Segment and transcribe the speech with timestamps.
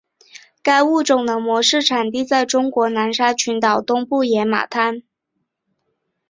[0.63, 5.03] 该物种的模式产地在中国南沙群岛东部野马滩。